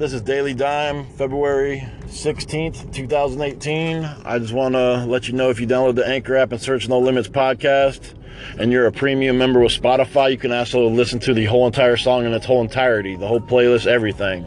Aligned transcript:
This 0.00 0.14
is 0.14 0.22
Daily 0.22 0.54
Dime, 0.54 1.04
February 1.04 1.86
16th, 2.06 2.90
2018. 2.94 4.02
I 4.24 4.38
just 4.38 4.54
want 4.54 4.74
to 4.74 5.04
let 5.04 5.28
you 5.28 5.34
know 5.34 5.50
if 5.50 5.60
you 5.60 5.66
download 5.66 5.96
the 5.96 6.08
Anchor 6.08 6.36
app 6.36 6.52
and 6.52 6.62
search 6.62 6.88
No 6.88 6.98
Limits 6.98 7.28
podcast 7.28 8.14
and 8.58 8.72
you're 8.72 8.86
a 8.86 8.92
premium 8.92 9.36
member 9.36 9.60
with 9.60 9.72
Spotify, 9.72 10.30
you 10.30 10.38
can 10.38 10.52
also 10.52 10.88
listen 10.88 11.18
to 11.18 11.34
the 11.34 11.44
whole 11.44 11.66
entire 11.66 11.98
song 11.98 12.24
in 12.24 12.32
its 12.32 12.46
whole 12.46 12.62
entirety, 12.62 13.14
the 13.14 13.26
whole 13.26 13.40
playlist, 13.40 13.86
everything. 13.86 14.46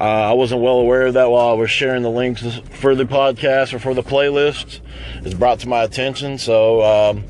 Uh, 0.00 0.30
I 0.30 0.32
wasn't 0.32 0.60
well 0.60 0.80
aware 0.80 1.06
of 1.06 1.14
that 1.14 1.30
while 1.30 1.50
I 1.50 1.52
was 1.52 1.70
sharing 1.70 2.02
the 2.02 2.10
links 2.10 2.42
for 2.80 2.96
the 2.96 3.04
podcast 3.04 3.72
or 3.72 3.78
for 3.78 3.94
the 3.94 4.02
playlist. 4.02 4.80
It's 5.18 5.34
brought 5.34 5.60
to 5.60 5.68
my 5.68 5.84
attention. 5.84 6.36
So, 6.36 6.82
um, 6.82 7.24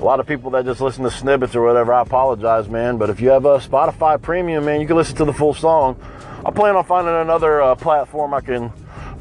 a 0.00 0.04
lot 0.04 0.20
of 0.20 0.26
people 0.26 0.50
that 0.52 0.64
just 0.64 0.80
listen 0.80 1.02
to 1.04 1.10
snippets 1.10 1.56
or 1.56 1.64
whatever, 1.64 1.92
I 1.92 2.02
apologize, 2.02 2.68
man. 2.68 2.98
But 2.98 3.10
if 3.10 3.20
you 3.20 3.30
have 3.30 3.44
a 3.44 3.58
Spotify 3.58 4.20
premium, 4.20 4.64
man, 4.64 4.80
you 4.80 4.86
can 4.86 4.96
listen 4.96 5.16
to 5.16 5.24
the 5.24 5.32
full 5.32 5.54
song. 5.54 6.00
I 6.44 6.50
plan 6.50 6.76
on 6.76 6.84
finding 6.84 7.14
another 7.14 7.60
uh, 7.60 7.74
platform 7.74 8.32
I 8.32 8.40
can 8.40 8.72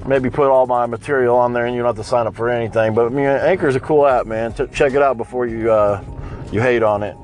maybe 0.05 0.30
put 0.30 0.49
all 0.49 0.68
my 0.68 0.85
material 0.85 1.35
on 1.35 1.54
there 1.54 1.66
and 1.66 1.76
you 1.76 1.82
don't 1.82 1.95
have 1.95 2.04
to 2.04 2.09
sign 2.09 2.27
up 2.27 2.35
for 2.35 2.49
anything. 2.49 2.94
But 2.94 3.08
I 3.08 3.09
mean, 3.09 3.26
Anchor 3.26 3.68
is 3.68 3.76
a 3.76 3.80
cool 3.80 4.05
app, 4.05 4.27
man. 4.27 4.54
T- 4.54 4.68
check 4.71 4.94
it 4.94 5.02
out 5.02 5.18
before 5.18 5.48
you 5.48 5.71
uh, 5.71 6.04
you 6.52 6.62
hate 6.62 6.84
on 6.84 7.04
it. 7.04 7.18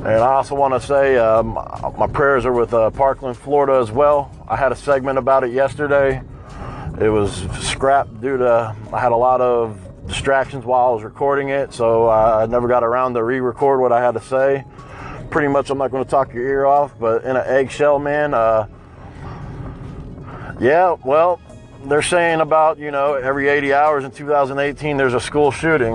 And 0.00 0.08
I 0.08 0.32
also 0.32 0.54
want 0.54 0.74
to 0.74 0.86
say 0.86 1.16
um, 1.16 1.54
my 1.96 2.08
prayers 2.12 2.44
are 2.44 2.52
with 2.52 2.74
uh, 2.74 2.90
Parkland, 2.90 3.36
Florida 3.36 3.78
as 3.80 3.90
well. 3.90 4.30
I 4.48 4.56
had 4.56 4.72
a 4.72 4.76
segment 4.76 5.18
about 5.18 5.44
it 5.44 5.52
yesterday. 5.52 6.22
It 7.00 7.08
was 7.08 7.46
scrapped 7.60 8.20
due 8.20 8.36
to 8.38 8.74
I 8.92 9.00
had 9.00 9.12
a 9.12 9.16
lot 9.16 9.40
of 9.40 9.78
distractions 10.06 10.64
while 10.64 10.88
I 10.88 10.94
was 10.94 11.02
recording 11.02 11.50
it, 11.50 11.72
so 11.72 12.08
I 12.08 12.46
never 12.46 12.68
got 12.68 12.82
around 12.82 13.14
to 13.14 13.22
re-record 13.22 13.80
what 13.80 13.92
I 13.92 14.00
had 14.02 14.14
to 14.14 14.20
say. 14.20 14.64
Pretty 15.30 15.48
much, 15.48 15.70
I'm 15.70 15.78
not 15.78 15.90
going 15.90 16.04
to 16.04 16.10
talk 16.10 16.34
your 16.34 16.42
ear 16.42 16.66
off, 16.66 16.98
but 16.98 17.24
in 17.24 17.36
an 17.36 17.46
eggshell, 17.46 17.98
man. 17.98 18.34
Uh, 18.34 18.66
yeah, 20.60 20.96
well, 21.04 21.40
they're 21.84 22.02
saying 22.02 22.40
about 22.40 22.78
you 22.78 22.90
know 22.90 23.14
every 23.14 23.48
80 23.48 23.72
hours 23.72 24.04
in 24.04 24.10
2018 24.10 24.96
there's 24.96 25.14
a 25.14 25.20
school 25.20 25.50
shooting, 25.50 25.94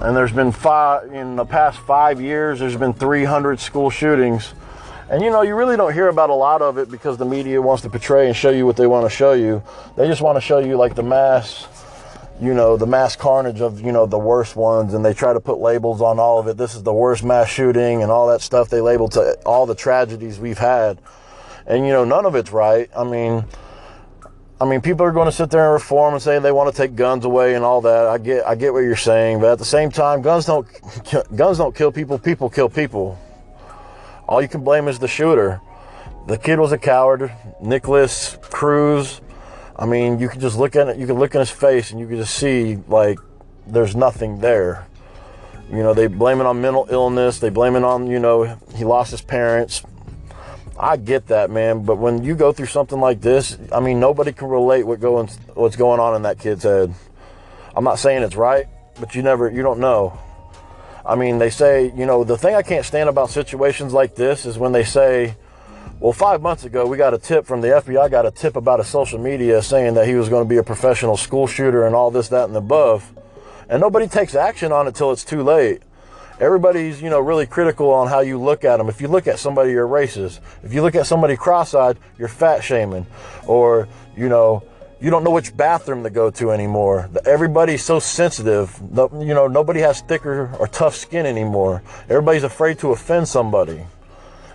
and 0.00 0.16
there's 0.16 0.32
been 0.32 0.52
five 0.52 1.12
in 1.12 1.36
the 1.36 1.44
past 1.44 1.78
five 1.80 2.20
years. 2.20 2.60
There's 2.60 2.76
been 2.76 2.94
300 2.94 3.60
school 3.60 3.90
shootings. 3.90 4.54
And 5.08 5.22
you 5.22 5.30
know, 5.30 5.42
you 5.42 5.54
really 5.54 5.76
don't 5.76 5.92
hear 5.92 6.08
about 6.08 6.30
a 6.30 6.34
lot 6.34 6.62
of 6.62 6.78
it 6.78 6.90
because 6.90 7.16
the 7.16 7.24
media 7.24 7.62
wants 7.62 7.82
to 7.82 7.88
portray 7.88 8.26
and 8.26 8.34
show 8.34 8.50
you 8.50 8.66
what 8.66 8.76
they 8.76 8.88
want 8.88 9.06
to 9.06 9.10
show 9.10 9.34
you. 9.34 9.62
They 9.96 10.08
just 10.08 10.20
want 10.20 10.36
to 10.36 10.40
show 10.40 10.58
you 10.58 10.76
like 10.76 10.96
the 10.96 11.04
mass 11.04 11.68
you 12.40 12.52
know, 12.52 12.76
the 12.76 12.86
mass 12.86 13.16
carnage 13.16 13.60
of, 13.60 13.80
you 13.80 13.92
know, 13.92 14.06
the 14.06 14.18
worst 14.18 14.56
ones 14.56 14.94
and 14.94 15.04
they 15.04 15.14
try 15.14 15.32
to 15.32 15.40
put 15.40 15.58
labels 15.58 16.02
on 16.02 16.18
all 16.18 16.38
of 16.38 16.48
it. 16.48 16.56
This 16.56 16.74
is 16.74 16.82
the 16.82 16.92
worst 16.92 17.24
mass 17.24 17.48
shooting 17.48 18.02
and 18.02 18.10
all 18.10 18.28
that 18.28 18.42
stuff 18.42 18.68
they 18.68 18.80
label 18.80 19.08
to 19.10 19.34
all 19.46 19.64
the 19.64 19.74
tragedies 19.74 20.38
we've 20.38 20.58
had. 20.58 21.00
And, 21.66 21.86
you 21.86 21.92
know, 21.92 22.04
none 22.04 22.26
of 22.26 22.34
it's 22.34 22.52
right. 22.52 22.90
I 22.96 23.04
mean, 23.04 23.44
I 24.60 24.64
mean, 24.64 24.80
people 24.80 25.04
are 25.04 25.12
going 25.12 25.26
to 25.26 25.32
sit 25.32 25.50
there 25.50 25.64
and 25.64 25.74
reform 25.74 26.14
and 26.14 26.22
say 26.22 26.38
they 26.38 26.52
want 26.52 26.74
to 26.74 26.76
take 26.76 26.94
guns 26.94 27.24
away 27.24 27.54
and 27.54 27.64
all 27.64 27.80
that. 27.82 28.06
I 28.06 28.18
get, 28.18 28.46
I 28.46 28.54
get 28.54 28.72
what 28.72 28.80
you're 28.80 28.96
saying, 28.96 29.40
but 29.40 29.52
at 29.52 29.58
the 29.58 29.64
same 29.64 29.90
time, 29.90 30.22
guns 30.22 30.46
don't, 30.46 30.66
guns 31.36 31.58
don't 31.58 31.74
kill 31.74 31.92
people. 31.92 32.18
People 32.18 32.48
kill 32.48 32.68
people. 32.68 33.18
All 34.28 34.42
you 34.42 34.48
can 34.48 34.64
blame 34.64 34.88
is 34.88 34.98
the 34.98 35.08
shooter. 35.08 35.60
The 36.26 36.38
kid 36.38 36.58
was 36.58 36.72
a 36.72 36.78
coward. 36.78 37.32
Nikolas 37.62 38.38
Cruz, 38.42 39.20
I 39.78 39.84
mean, 39.84 40.18
you 40.18 40.28
can 40.28 40.40
just 40.40 40.56
look 40.56 40.74
at 40.74 40.88
it, 40.88 40.96
you 40.96 41.06
can 41.06 41.18
look 41.18 41.34
in 41.34 41.40
his 41.40 41.50
face 41.50 41.90
and 41.90 42.00
you 42.00 42.06
can 42.06 42.16
just 42.16 42.34
see 42.34 42.78
like 42.88 43.18
there's 43.66 43.94
nothing 43.94 44.40
there. 44.40 44.86
You 45.70 45.82
know, 45.82 45.94
they 45.94 46.06
blame 46.06 46.40
it 46.40 46.46
on 46.46 46.60
mental 46.60 46.86
illness, 46.90 47.40
they 47.40 47.50
blame 47.50 47.76
it 47.76 47.84
on, 47.84 48.06
you 48.06 48.18
know, 48.18 48.44
he 48.74 48.84
lost 48.84 49.10
his 49.10 49.20
parents. 49.20 49.82
I 50.78 50.96
get 50.96 51.26
that, 51.28 51.50
man, 51.50 51.84
but 51.84 51.96
when 51.96 52.22
you 52.22 52.34
go 52.34 52.52
through 52.52 52.66
something 52.66 53.00
like 53.00 53.20
this, 53.20 53.58
I 53.72 53.80
mean, 53.80 53.98
nobody 53.98 54.32
can 54.32 54.48
relate 54.48 54.84
what 54.84 55.00
going 55.00 55.28
what's 55.54 55.76
going 55.76 56.00
on 56.00 56.14
in 56.14 56.22
that 56.22 56.38
kid's 56.38 56.62
head. 56.62 56.94
I'm 57.74 57.84
not 57.84 57.98
saying 57.98 58.22
it's 58.22 58.36
right, 58.36 58.66
but 59.00 59.14
you 59.14 59.22
never 59.22 59.50
you 59.50 59.62
don't 59.62 59.80
know. 59.80 60.18
I 61.04 61.14
mean, 61.14 61.38
they 61.38 61.50
say, 61.50 61.92
you 61.96 62.04
know, 62.04 62.24
the 62.24 62.36
thing 62.36 62.54
I 62.54 62.62
can't 62.62 62.84
stand 62.84 63.08
about 63.08 63.30
situations 63.30 63.92
like 63.92 64.16
this 64.16 64.44
is 64.44 64.58
when 64.58 64.72
they 64.72 64.84
say, 64.84 65.36
well, 65.98 66.12
five 66.12 66.42
months 66.42 66.64
ago, 66.64 66.86
we 66.86 66.98
got 66.98 67.14
a 67.14 67.18
tip 67.18 67.46
from 67.46 67.62
the 67.62 67.68
FBI, 67.68 68.10
got 68.10 68.26
a 68.26 68.30
tip 68.30 68.54
about 68.54 68.80
a 68.80 68.84
social 68.84 69.18
media 69.18 69.62
saying 69.62 69.94
that 69.94 70.06
he 70.06 70.14
was 70.14 70.28
going 70.28 70.44
to 70.44 70.48
be 70.48 70.58
a 70.58 70.62
professional 70.62 71.16
school 71.16 71.46
shooter 71.46 71.86
and 71.86 71.94
all 71.94 72.10
this, 72.10 72.28
that, 72.28 72.44
and 72.44 72.54
the 72.54 72.58
above. 72.58 73.14
And 73.68 73.80
nobody 73.80 74.06
takes 74.06 74.34
action 74.34 74.72
on 74.72 74.86
it 74.86 74.94
till 74.94 75.10
it's 75.10 75.24
too 75.24 75.42
late. 75.42 75.82
Everybody's, 76.38 77.00
you 77.00 77.08
know, 77.08 77.18
really 77.18 77.46
critical 77.46 77.90
on 77.90 78.08
how 78.08 78.20
you 78.20 78.38
look 78.38 78.62
at 78.62 78.76
them. 78.76 78.90
If 78.90 79.00
you 79.00 79.08
look 79.08 79.26
at 79.26 79.38
somebody, 79.38 79.72
you're 79.72 79.88
racist. 79.88 80.40
If 80.62 80.74
you 80.74 80.82
look 80.82 80.94
at 80.94 81.06
somebody 81.06 81.34
cross-eyed, 81.34 81.96
you're 82.18 82.28
fat 82.28 82.62
shaming. 82.62 83.06
Or, 83.46 83.88
you 84.14 84.28
know, 84.28 84.62
you 85.00 85.10
don't 85.10 85.24
know 85.24 85.30
which 85.30 85.56
bathroom 85.56 86.02
to 86.02 86.10
go 86.10 86.30
to 86.32 86.52
anymore. 86.52 87.08
Everybody's 87.24 87.82
so 87.82 88.00
sensitive. 88.00 88.78
You 88.94 89.34
know, 89.34 89.48
nobody 89.48 89.80
has 89.80 90.02
thicker 90.02 90.54
or 90.58 90.68
tough 90.68 90.94
skin 90.94 91.24
anymore. 91.24 91.82
Everybody's 92.10 92.44
afraid 92.44 92.78
to 92.80 92.92
offend 92.92 93.28
somebody. 93.28 93.86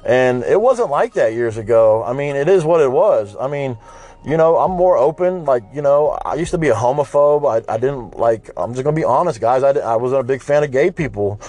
And 0.06 0.44
it 0.44 0.59
wasn't 0.59 0.89
like 0.89 1.13
that 1.13 1.34
years 1.34 1.57
ago. 1.57 2.03
I 2.03 2.13
mean, 2.13 2.35
it 2.35 2.47
is 2.47 2.63
what 2.63 2.81
it 2.81 2.91
was. 2.91 3.35
I 3.39 3.47
mean, 3.47 3.78
you 4.25 4.38
know, 4.38 4.57
I'm 4.57 4.72
more 4.72 4.97
open. 4.97 5.45
Like, 5.45 5.63
you 5.73 5.81
know, 5.81 6.17
I 6.25 6.35
used 6.35 6.51
to 6.51 6.57
be 6.57 6.69
a 6.69 6.73
homophobe. 6.73 7.45
I, 7.47 7.72
I 7.72 7.78
didn't 7.78 8.17
like, 8.17 8.50
I'm 8.57 8.73
just 8.73 8.84
going 8.84 8.95
to 8.95 9.00
be 9.00 9.06
honest, 9.06 9.39
guys. 9.39 9.63
I, 9.63 9.72
I 9.72 9.95
wasn't 9.95 10.22
a 10.22 10.23
big 10.23 10.41
fan 10.41 10.63
of 10.63 10.72
gay 10.72 10.91
people. 10.91 11.39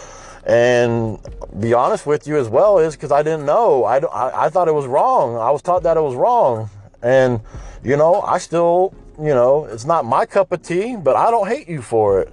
And 0.45 1.19
be 1.61 1.73
honest 1.73 2.05
with 2.05 2.27
you 2.27 2.37
as 2.37 2.49
well 2.49 2.79
is 2.79 2.97
because 2.97 3.13
I 3.13 3.23
didn't 3.23 3.47
know. 3.47 3.85
I, 3.85 3.99
I, 3.99 4.47
I 4.47 4.49
thought 4.49 4.69
it 4.69 4.75
was 4.75 4.87
wrong. 4.87 5.37
I 5.37 5.51
was 5.51 5.63
taught 5.63 5.85
that 5.85 5.97
it 5.97 6.03
was 6.03 6.15
wrong. 6.15 6.69
And, 7.03 7.41
you 7.85 7.97
know, 7.97 8.23
I 8.23 8.39
still, 8.39 8.95
you 9.19 9.35
know, 9.35 9.67
it's 9.67 9.85
not 9.85 10.05
my 10.05 10.27
cup 10.27 10.53
of 10.53 10.63
tea, 10.63 10.97
but 10.97 11.17
I 11.17 11.31
don't 11.31 11.49
hate 11.49 11.69
you 11.69 11.81
for 11.81 12.21
it. 12.21 12.33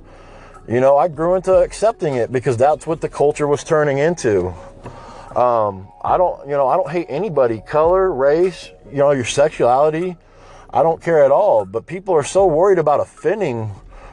You 0.67 0.79
know, 0.79 0.97
I 0.97 1.07
grew 1.07 1.35
into 1.35 1.53
accepting 1.55 2.15
it 2.15 2.31
because 2.31 2.55
that's 2.55 2.85
what 2.85 3.01
the 3.01 3.09
culture 3.09 3.47
was 3.47 3.63
turning 3.63 3.97
into. 3.97 4.53
Um, 5.35 5.87
I 6.03 6.17
don't, 6.17 6.47
you 6.47 6.53
know, 6.53 6.67
I 6.67 6.75
don't 6.75 6.89
hate 6.89 7.07
anybody, 7.09 7.61
color, 7.65 8.11
race, 8.11 8.69
you 8.89 8.97
know, 8.97 9.11
your 9.11 9.25
sexuality. 9.25 10.17
I 10.71 10.83
don't 10.83 11.01
care 11.01 11.23
at 11.23 11.31
all. 11.31 11.65
But 11.65 11.85
people 11.85 12.13
are 12.15 12.23
so 12.23 12.45
worried 12.47 12.79
about 12.79 12.99
offending 12.99 13.67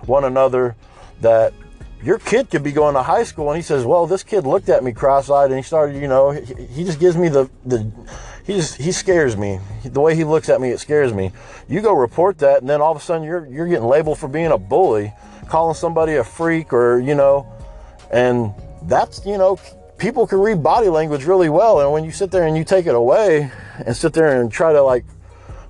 one 0.04 0.24
another 0.24 0.76
that 1.20 1.52
your 2.02 2.18
kid 2.18 2.50
could 2.50 2.62
be 2.62 2.72
going 2.72 2.94
to 2.94 3.02
high 3.02 3.24
school 3.24 3.50
and 3.50 3.56
he 3.56 3.62
says, 3.62 3.84
"Well, 3.84 4.06
this 4.06 4.22
kid 4.22 4.46
looked 4.46 4.68
at 4.68 4.84
me 4.84 4.92
cross-eyed 4.92 5.50
and 5.50 5.56
he 5.56 5.62
started, 5.62 6.00
you 6.00 6.08
know, 6.08 6.30
he, 6.30 6.66
he 6.66 6.84
just 6.84 7.00
gives 7.00 7.16
me 7.16 7.28
the 7.28 7.50
the 7.64 7.90
he 8.44 8.52
just 8.54 8.76
he 8.76 8.92
scares 8.92 9.36
me. 9.36 9.58
The 9.84 10.00
way 10.00 10.14
he 10.14 10.24
looks 10.24 10.48
at 10.48 10.60
me, 10.60 10.70
it 10.70 10.78
scares 10.78 11.12
me. 11.12 11.32
You 11.68 11.80
go 11.80 11.92
report 11.94 12.38
that, 12.38 12.60
and 12.60 12.68
then 12.68 12.80
all 12.80 12.92
of 12.92 12.98
a 12.98 13.00
sudden 13.00 13.24
you're 13.24 13.46
you're 13.46 13.66
getting 13.66 13.88
labeled 13.88 14.18
for 14.18 14.28
being 14.28 14.52
a 14.52 14.58
bully, 14.58 15.12
calling 15.48 15.74
somebody 15.74 16.14
a 16.14 16.24
freak, 16.24 16.72
or 16.72 17.00
you 17.00 17.14
know, 17.14 17.46
and 18.12 18.52
that's 18.82 19.24
you 19.26 19.38
know 19.38 19.58
people 19.98 20.26
can 20.26 20.38
read 20.38 20.62
body 20.62 20.88
language 20.88 21.24
really 21.24 21.48
well. 21.48 21.80
And 21.80 21.92
when 21.92 22.04
you 22.04 22.10
sit 22.10 22.30
there 22.30 22.46
and 22.46 22.56
you 22.56 22.64
take 22.64 22.86
it 22.86 22.94
away 22.94 23.50
and 23.84 23.96
sit 23.96 24.12
there 24.12 24.40
and 24.40 24.50
try 24.50 24.72
to 24.72 24.82
like 24.82 25.04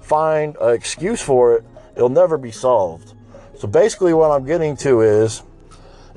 find 0.00 0.56
an 0.60 0.74
excuse 0.74 1.22
for 1.22 1.56
it, 1.56 1.64
it'll 1.94 2.08
never 2.08 2.36
be 2.36 2.50
solved. 2.50 3.14
So 3.58 3.66
basically 3.68 4.12
what 4.12 4.30
I'm 4.30 4.44
getting 4.44 4.76
to 4.78 5.00
is, 5.00 5.42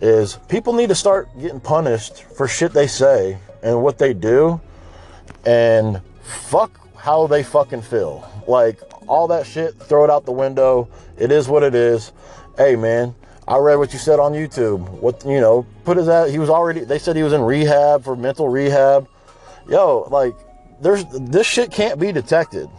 is 0.02 0.38
people 0.48 0.74
need 0.74 0.90
to 0.90 0.96
start 0.96 1.30
getting 1.40 1.60
punished 1.60 2.24
for 2.24 2.48
shit 2.48 2.74
they 2.74 2.88
say 2.88 3.38
and 3.62 3.82
what 3.82 3.98
they 3.98 4.14
do 4.14 4.60
and 5.46 6.02
fuck 6.22 6.80
how 6.98 7.28
they 7.28 7.44
fucking 7.44 7.82
feel. 7.82 8.30
Like 8.48 8.82
all 9.08 9.28
that 9.28 9.46
shit, 9.46 9.76
throw 9.76 10.04
it 10.04 10.10
out 10.10 10.26
the 10.26 10.32
window. 10.32 10.90
It 11.18 11.32
is 11.32 11.48
what 11.48 11.64
it 11.64 11.76
is. 11.76 12.12
Hey 12.58 12.76
man, 12.76 13.16
I 13.50 13.58
read 13.58 13.78
what 13.78 13.94
you 13.94 13.98
said 13.98 14.20
on 14.20 14.34
YouTube. 14.34 14.88
What 15.02 15.26
you 15.26 15.42
know, 15.42 15.66
put 15.84 15.98
his 15.98 16.08
at 16.08 16.30
he 16.30 16.38
was 16.38 16.52
already 16.52 16.82
they 16.82 17.00
said 17.00 17.16
he 17.16 17.24
was 17.24 17.34
in 17.34 17.42
rehab 17.42 18.04
for 18.04 18.16
mental 18.16 18.48
rehab. 18.48 19.10
Yo, 19.68 20.08
like 20.12 20.36
there's 20.82 21.04
this 21.06 21.48
shit 21.48 21.72
can't 21.72 22.00
be 22.00 22.12
detected. 22.12 22.70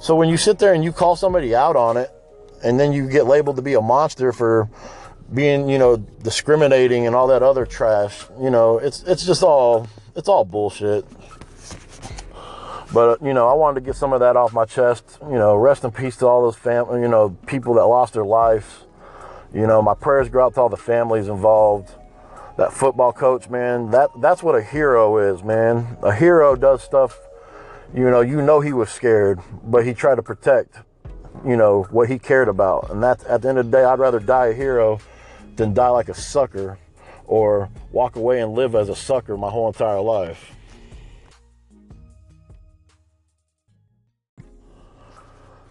So 0.00 0.16
when 0.16 0.28
you 0.28 0.36
sit 0.36 0.58
there 0.58 0.74
and 0.74 0.82
you 0.82 0.90
call 0.90 1.14
somebody 1.14 1.54
out 1.54 1.76
on 1.76 1.96
it 1.96 2.10
and 2.64 2.78
then 2.78 2.92
you 2.92 3.08
get 3.08 3.26
labeled 3.26 3.54
to 3.54 3.62
be 3.62 3.74
a 3.74 3.80
monster 3.80 4.32
for 4.32 4.68
being, 5.32 5.68
you 5.68 5.78
know, 5.78 5.96
discriminating 5.96 7.06
and 7.06 7.14
all 7.14 7.28
that 7.28 7.44
other 7.44 7.64
trash, 7.64 8.24
you 8.40 8.50
know, 8.50 8.78
it's 8.78 9.04
it's 9.04 9.24
just 9.24 9.44
all 9.44 9.86
it's 10.16 10.28
all 10.28 10.44
bullshit. 10.44 11.04
But 12.92 13.22
you 13.22 13.32
know, 13.32 13.46
I 13.46 13.52
wanted 13.52 13.78
to 13.78 13.86
get 13.86 13.94
some 13.94 14.12
of 14.12 14.18
that 14.20 14.36
off 14.36 14.52
my 14.52 14.64
chest. 14.64 15.18
You 15.22 15.38
know, 15.38 15.54
rest 15.54 15.84
in 15.84 15.92
peace 15.92 16.16
to 16.16 16.26
all 16.26 16.42
those 16.42 16.56
family, 16.56 17.00
you 17.00 17.08
know, 17.08 17.30
people 17.46 17.74
that 17.74 17.86
lost 17.86 18.14
their 18.14 18.24
lives 18.24 18.86
you 19.52 19.66
know, 19.66 19.80
my 19.80 19.94
prayers 19.94 20.28
go 20.28 20.44
out 20.44 20.54
to 20.54 20.60
all 20.60 20.68
the 20.68 20.76
families 20.76 21.28
involved. 21.28 21.90
That 22.56 22.72
football 22.72 23.12
coach, 23.12 23.48
man, 23.48 23.90
that 23.92 24.10
that's 24.20 24.42
what 24.42 24.56
a 24.56 24.62
hero 24.62 25.18
is, 25.18 25.44
man. 25.44 25.96
A 26.02 26.12
hero 26.12 26.56
does 26.56 26.82
stuff, 26.82 27.18
you 27.94 28.10
know, 28.10 28.20
you 28.20 28.42
know 28.42 28.60
he 28.60 28.72
was 28.72 28.90
scared, 28.90 29.40
but 29.62 29.86
he 29.86 29.94
tried 29.94 30.16
to 30.16 30.22
protect, 30.22 30.76
you 31.46 31.56
know, 31.56 31.84
what 31.90 32.08
he 32.08 32.18
cared 32.18 32.48
about. 32.48 32.90
And 32.90 33.02
that's 33.02 33.24
at 33.26 33.42
the 33.42 33.48
end 33.48 33.58
of 33.58 33.70
the 33.70 33.76
day, 33.76 33.84
I'd 33.84 34.00
rather 34.00 34.18
die 34.18 34.48
a 34.48 34.54
hero 34.54 34.98
than 35.56 35.72
die 35.72 35.88
like 35.88 36.08
a 36.08 36.14
sucker 36.14 36.78
or 37.26 37.68
walk 37.92 38.16
away 38.16 38.40
and 38.40 38.54
live 38.54 38.74
as 38.74 38.88
a 38.88 38.96
sucker 38.96 39.36
my 39.36 39.50
whole 39.50 39.68
entire 39.68 40.00
life. 40.00 40.52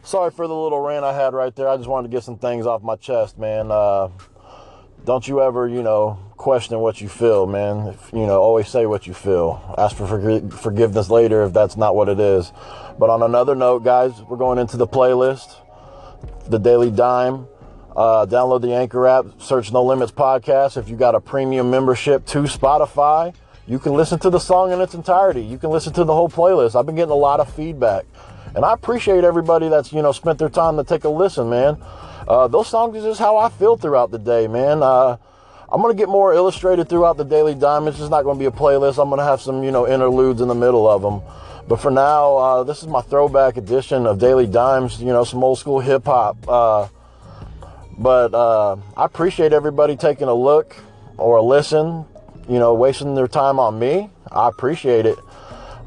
Sorry 0.08 0.32
for 0.32 0.48
the 0.48 0.56
little 0.56 0.80
rant 0.80 1.04
I 1.04 1.14
had 1.14 1.34
right 1.34 1.54
there. 1.54 1.68
I 1.68 1.76
just 1.76 1.90
wanted 1.90 2.10
to 2.10 2.16
get 2.16 2.24
some 2.24 2.38
things 2.38 2.66
off 2.66 2.82
my 2.82 2.96
chest, 2.96 3.38
man. 3.38 3.70
Uh, 3.70 4.08
don't 5.04 5.28
you 5.28 5.42
ever, 5.42 5.68
you 5.68 5.84
know, 5.84 6.18
question 6.38 6.80
what 6.80 7.02
you 7.02 7.10
feel, 7.10 7.46
man. 7.46 7.88
If, 7.88 8.10
you 8.14 8.26
know, 8.26 8.42
always 8.42 8.70
say 8.70 8.86
what 8.86 9.06
you 9.06 9.14
feel. 9.14 9.76
Ask 9.78 9.98
for 9.98 10.08
forgiveness 10.50 11.10
later 11.10 11.44
if 11.44 11.54
that's 11.54 11.76
not 11.76 11.96
what 11.96 12.08
it 12.08 12.20
is. 12.20 12.54
But 12.98 13.10
on 13.10 13.22
another 13.22 13.54
note, 13.54 13.84
guys, 13.84 14.22
we're 14.22 14.38
going 14.38 14.60
into 14.60 14.78
the 14.78 14.88
playlist, 14.88 15.56
the 16.48 16.58
Daily 16.58 16.90
Dime. 16.90 17.48
Uh, 17.96 18.26
download 18.28 18.62
the 18.62 18.74
Anchor 18.74 19.08
app, 19.08 19.26
search 19.40 19.72
No 19.74 19.84
Limits 19.84 20.12
Podcast. 20.12 20.78
If 20.78 20.88
you 20.88 20.96
got 20.96 21.16
a 21.16 21.20
premium 21.20 21.70
membership 21.72 22.26
to 22.28 22.44
Spotify, 22.44 23.34
you 23.68 23.80
can 23.80 23.94
listen 23.94 24.18
to 24.20 24.30
the 24.30 24.40
song 24.40 24.72
in 24.72 24.80
its 24.80 24.94
entirety. 24.94 25.42
You 25.42 25.58
can 25.58 25.70
listen 25.70 25.92
to 25.94 26.06
the 26.06 26.14
whole 26.14 26.30
playlist. 26.30 26.80
I've 26.80 26.86
been 26.86 26.96
getting 26.96 27.12
a 27.12 27.16
lot 27.16 27.42
of 27.42 27.54
feedback. 27.54 28.06
And 28.56 28.64
I 28.64 28.74
appreciate 28.74 29.26
everybody 29.26 29.68
that's, 29.68 29.92
you 29.92 30.02
know, 30.02 30.14
spent 30.14 30.40
their 30.40 30.50
time 30.50 30.78
to 30.78 30.86
take 30.86 31.04
a 31.04 31.10
listen, 31.10 31.50
man. 31.50 31.78
Uh, 32.28 32.48
those 32.48 32.68
songs 32.68 32.96
is 32.96 33.04
just 33.04 33.20
how 33.20 33.38
I 33.38 33.50
feel 33.50 33.76
throughout 33.76 34.10
the 34.10 34.20
day, 34.20 34.48
man. 34.48 34.82
Uh, 34.82 35.18
I'm 35.70 35.82
going 35.82 35.94
to 35.94 36.00
get 36.02 36.08
more 36.08 36.34
illustrated 36.34 36.88
throughout 36.88 37.18
the 37.18 37.26
Daily 37.26 37.56
Diamond. 37.56 37.98
It's 38.00 38.10
not 38.10 38.24
going 38.24 38.38
to 38.38 38.40
be 38.40 38.46
a 38.46 38.52
playlist. 38.52 39.02
I'm 39.02 39.10
going 39.10 39.20
to 39.20 39.26
have 39.26 39.42
some, 39.42 39.64
you 39.64 39.72
know, 39.72 39.86
interludes 39.86 40.40
in 40.40 40.48
the 40.48 40.56
middle 40.56 40.90
of 40.90 41.02
them. 41.02 41.22
But 41.68 41.82
for 41.82 41.92
now, 41.92 42.38
uh, 42.38 42.64
this 42.64 42.82
is 42.82 42.88
my 42.88 43.02
throwback 43.02 43.58
edition 43.58 44.08
of 44.08 44.18
Daily 44.18 44.48
Dimes, 44.48 45.02
you 45.02 45.08
know, 45.08 45.26
some 45.26 45.44
old 45.44 45.60
school 45.60 45.82
hip 45.82 46.06
hop. 46.06 46.38
Uh, 46.48 46.88
but 47.98 48.34
uh, 48.34 48.78
I 48.96 49.04
appreciate 49.04 49.52
everybody 49.52 49.98
taking 49.98 50.30
a 50.30 50.34
look 50.34 50.76
or 51.18 51.38
a 51.38 51.42
listen, 51.42 52.06
you 52.50 52.60
know, 52.60 52.74
wasting 52.74 53.16
their 53.16 53.28
time 53.28 53.60
on 53.60 53.78
me. 53.78 54.10
I 54.32 54.48
appreciate 54.48 55.06
it. 55.06 55.18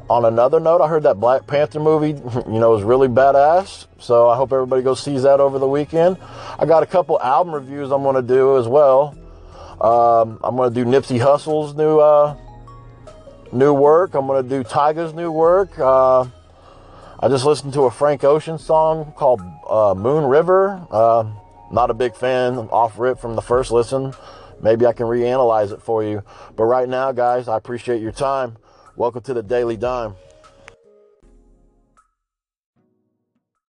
On 0.09 0.25
another 0.25 0.59
note, 0.59 0.81
I 0.81 0.87
heard 0.87 1.03
that 1.03 1.19
Black 1.19 1.47
Panther 1.47 1.79
movie, 1.79 2.09
you 2.51 2.59
know, 2.59 2.75
is 2.75 2.83
really 2.83 3.07
badass. 3.07 3.87
So 3.99 4.27
I 4.29 4.35
hope 4.35 4.51
everybody 4.51 4.81
goes 4.81 5.01
sees 5.01 5.23
that 5.23 5.39
over 5.39 5.57
the 5.57 5.67
weekend. 5.67 6.17
I 6.59 6.65
got 6.65 6.83
a 6.83 6.85
couple 6.85 7.19
album 7.21 7.53
reviews 7.53 7.91
I'm 7.91 8.03
going 8.03 8.15
to 8.15 8.21
do 8.21 8.57
as 8.57 8.67
well. 8.67 9.15
Um, 9.79 10.39
I'm 10.43 10.55
going 10.55 10.73
to 10.73 10.83
do 10.83 10.89
Nipsey 10.89 11.19
Hussle's 11.19 11.75
new 11.75 11.99
uh, 11.99 12.35
new 13.51 13.73
work. 13.73 14.13
I'm 14.13 14.27
going 14.27 14.43
to 14.43 14.49
do 14.49 14.63
Tyga's 14.63 15.13
new 15.13 15.31
work. 15.31 15.79
Uh, 15.79 16.25
I 17.19 17.27
just 17.29 17.45
listened 17.45 17.73
to 17.73 17.83
a 17.83 17.91
Frank 17.91 18.23
Ocean 18.23 18.57
song 18.57 19.13
called 19.15 19.41
uh, 19.69 19.93
Moon 19.95 20.25
River. 20.25 20.85
Uh, 20.91 21.31
not 21.71 21.89
a 21.89 21.93
big 21.93 22.15
fan 22.15 22.57
off 22.57 22.99
rip 22.99 23.19
from 23.19 23.35
the 23.35 23.41
first 23.41 23.71
listen. 23.71 24.13
Maybe 24.61 24.85
I 24.85 24.93
can 24.93 25.07
reanalyze 25.07 25.71
it 25.71 25.81
for 25.81 26.03
you. 26.03 26.23
But 26.55 26.65
right 26.65 26.87
now, 26.87 27.11
guys, 27.11 27.47
I 27.47 27.57
appreciate 27.57 28.01
your 28.01 28.11
time. 28.11 28.57
Welcome 28.95 29.21
to 29.23 29.33
the 29.33 29.41
Daily 29.41 29.77
Dime. 29.77 30.15